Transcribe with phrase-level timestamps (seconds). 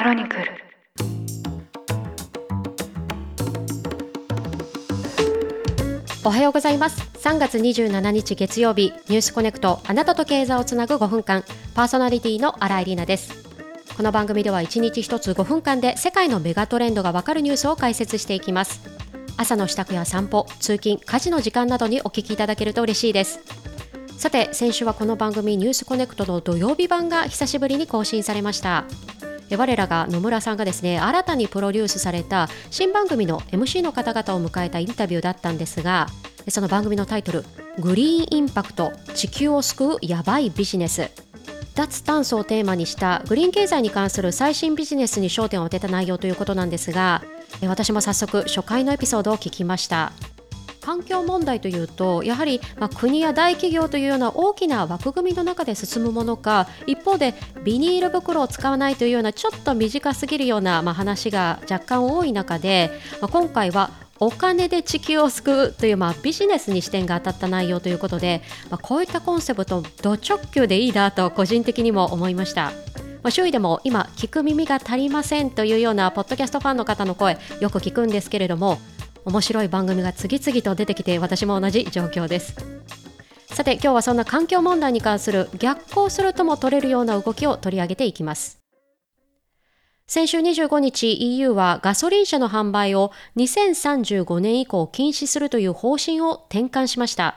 [0.00, 0.44] クロニクル。
[6.24, 7.02] おはようございます。
[7.18, 11.44] 3月27日月曜日ニュースコネクトあなたと経済をつなぐ5分間
[11.74, 13.44] パーソナリティの新井里奈です。
[13.94, 18.80] この番組では1日1つ5分間で世界のメガトレンドがわかるニュースを解説していきます。
[19.36, 23.40] 朝の支度や散歩通勤家事の時間などにお聞きいただけると嬉しいです。
[24.16, 28.86] さて先週はこの番組ニュースコネクトの土曜日版が久しぶりに更新されました。
[29.56, 36.06] 我らが野村さんがですね新たにプロデュースされた新番組の MC の方々を迎えたインタビューだったんですが
[36.48, 37.44] その番組のタイトル
[37.78, 41.10] 「グリーンインパクト地球を救うやばいビジネス」
[41.74, 47.22] 脱炭素をテーマにしたグリーン経済に関する最新ビジネスに焦点を当てた内容ということなんですが
[47.62, 50.12] 私も早速初回のエピソードを聞きました。
[50.90, 57.32] 環境問題というとやはり、まあ、国や大企業というような大きな枠組みの中で進むものか一方で
[57.62, 62.90] ビニール袋を使わないというようなちょっと短すぎるような、まあ、話が若干多い中で、
[63.20, 72.72] まあ、今回はお金で地球を救うという、まあ、ビジネスに視点が当たった内容ということで、まあ、こういったコンセプトド直球でいいなと個人的にも思いました。
[73.22, 78.78] まあ、周囲でも今聞く耳が足りませんというようなポッドキャストファンの方の声よく聞くんですけれども
[79.24, 82.56] 面白い番組が次々と出てきて私も同じ状況です。
[83.46, 88.60] さて今日はそんな環境問題に関する逆行するとも取れるような動きを取り上げていきます。
[90.06, 97.36] 先週25日 EU はガソリン車の販売を2035年以降禁止するという方針を転換しました。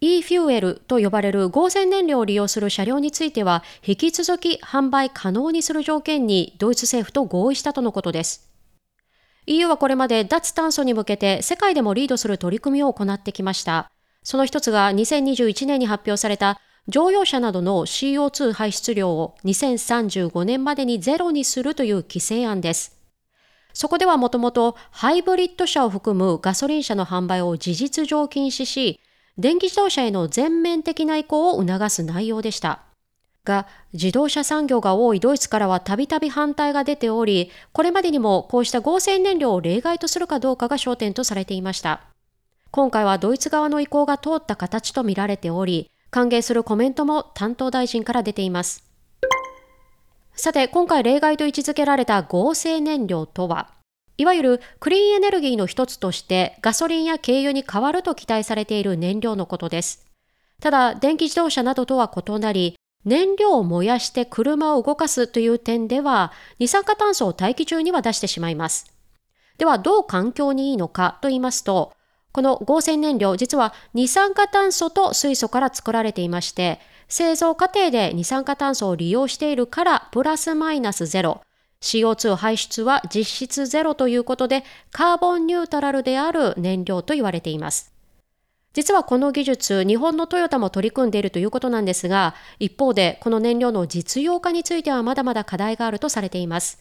[0.00, 8.49] e フューエルと呼ばれる合成燃料を利用する車両については引き続き販売可能にする条件にドイツ政府と合意したとのことです。
[9.50, 13.90] EU はこれまで脱炭素に向けて世界でもリードする取り組みを行ってきました。
[14.22, 22.96] その一つが2021年に発表された乗用車などの CO2 排出量を2035年までにゼロにするという規制案です。
[23.72, 29.00] そこではもともとハイブリッド車を含むガソリン車の販売を事実上禁止し、
[29.36, 32.82] 電気自動車への全面的な移行を促す内容でした。
[33.50, 42.00] が自動車産業が多いドイツからはたびたび反対が出ており、これまでにもこうした合成燃料を例外とするかどうかが焦点とされていました。
[42.70, 48.84] 今回はドイツ側の意向が通った形とみられており、歓迎するコメントも担当大臣から出ています。
[50.34, 53.72] さて、今回例外と位置づけられた合成燃料とは、
[54.16, 60.06] いわゆるクリーンエネルギーの一つとしてガソリンや軽油に変わると期待されている燃料のことです。
[60.60, 68.92] ただ、電気自動車などとは異なり、燃料を燃やして車を動かすという点では、二酸化炭素を大気中には出してしまいます。
[69.58, 71.92] では、どう環境にいいのかと言いますと、
[72.32, 76.78] この合成燃料、実は二酸化炭素と水素から作られていまして、
[77.08, 81.40] 製造過程で二酸化炭素を利用しているからプラスマイナスゼロ、
[81.82, 87.92] CO2 排出は実質ゼロということで、カーボンニュートラルである燃料と言われています。
[88.72, 96.78] 実はこの技術、日本のトヨタも取り組んでいるということなんですが、一方でこの燃料の実用化についてはまだまだ課題があるとされています。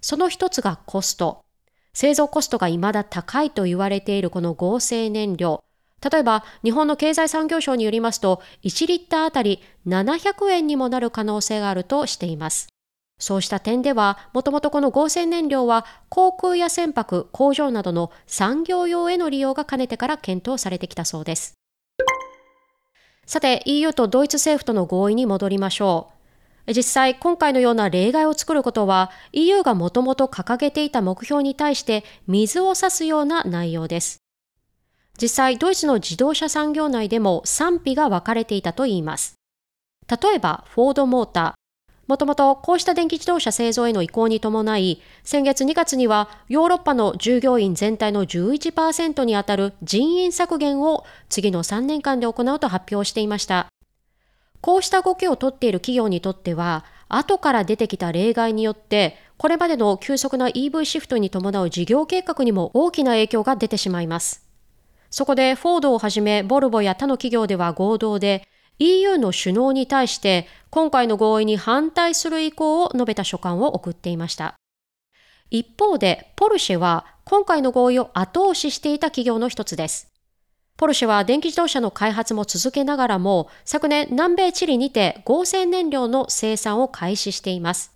[0.00, 1.44] その一つがコスト。
[1.92, 5.64] 製造コストが未だ高いと言われているこの合成燃料。
[6.12, 12.68] 例えば、日本の経済産業省によりますと、1リッターあたり700円にもなる可能性があるとしています。
[13.18, 21.54] そうした点では、もともとこの合成燃料は航空や船舶、工場などの産業用への利用がかねてから検討されてきたそうです。
[23.24, 26.10] さて、EU とドイツ政府との合意に戻りましょ
[26.66, 26.74] う。
[26.74, 34.18] 実際、今回のような例外を作ることは、EU がもともと掲げていた目標に対して水を差すような内容です。
[35.20, 39.36] 実際、ドイツの自動車産業内でも賛否が分かれていたといいます。
[40.08, 41.65] 例えば、フォードモーター、
[42.06, 53.66] もともとこうした電気自動車製造への移行に伴い、先月2月にはヨーロッパの従業員全体の11%にあたる人員削減を次の3年間で行うと発表していました。
[54.60, 64.46] こうした動きをとっている企業にとっては、後から出てきた例外によって、これまでの急速な EV シフトに伴う事業計画にも大きな影響が出てしまいます。
[65.10, 68.46] そこでフォードをはじめボルボや他の企業では合同で
[68.78, 74.54] EU の首脳に対して今回の合意に反対する意向を述べた書簡を送っていました。
[75.50, 80.12] 一方で、ポルシェは今回の合意を後押ししていた企業の一つです。
[80.76, 87.92] ポルシェは電気自動車の開発も続けながらも、昨年南米チリにて合成燃料の生産を開始しています。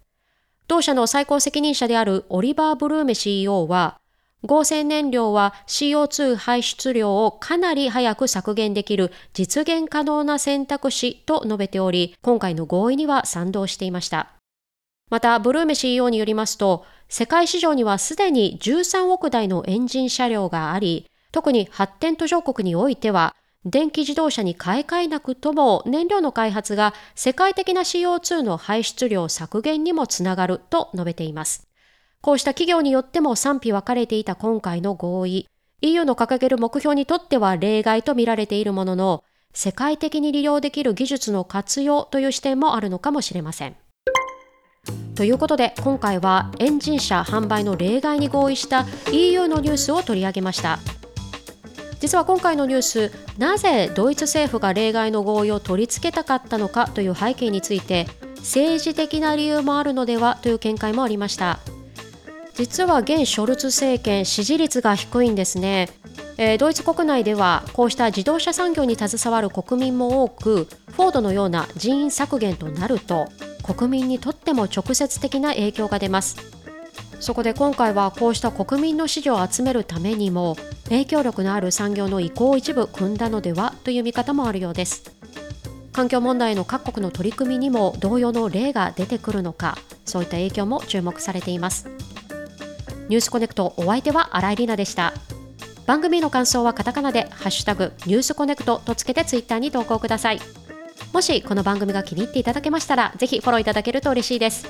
[0.68, 4.00] 同社の最高責任者であるオリバー・ブルーメ CEO は、
[4.44, 14.32] 合成燃料は CO2 排出量をかなり早く削減できる実現可能な選択肢と述べており、今回の合意には賛同していました。
[15.10, 23.34] また、ブルーメ CEO によりますと、世界市場にはすでに13億台のエンジン車両があり、特に発展途上国においては、
[23.66, 31.69] 電気自動車に買い替えなくとも燃料の開発が世界的な CO2 の排出量削減にもつながると述べています。
[32.22, 35.48] こうした企業によっても賛否分かれていた今回の合意、
[35.80, 39.24] EU の掲げる目標にとっては例外と見られているものの、
[39.54, 43.76] 世界的に利用できる技術の活用という視点もあるのかもしれません。
[45.14, 50.78] ということで今回はエンジン車販売の例外に合意した EU のニュースを取り上げました。
[52.00, 58.06] 実は今回のニュースなぜドイツ政府が例外の合意を取り付けたかったのかという背景について
[58.38, 61.60] 政治的な理由もあるのではという見解もありました
[62.60, 65.88] 実は現ショルツ政権支持率が低いんですね。
[66.36, 73.28] えー、ドイツ国内ではこうした自動車産業に携わる国民も多くフォードのような人員削減となると
[73.62, 76.36] 国民にとっても直接的な影響が出ます。
[77.18, 85.14] そこで今回はこうした国民の支持を集めるためにも影響力のある産業の移行を一部組んだのではという見方もあるようです。
[85.94, 91.99] 環境問題の各国の取り組みにも同様の例が出てくるのかそういった影響も注目されています。
[93.10, 95.12] ニュースコネクトお相手は新井里奈でした。
[95.84, 100.40] 番組の感想はカタカナでハッシュタグニュースコネクトとつけてツイッターに投稿ください。
[101.12, 104.68] もしこの番組が気に入っていただけましたらぜひフォローいただけると嬉しいです。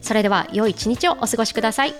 [0.00, 1.94] それでは良い一日をお過ごしください。